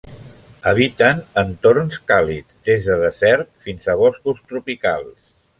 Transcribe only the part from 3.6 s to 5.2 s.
fins a boscos tropicals.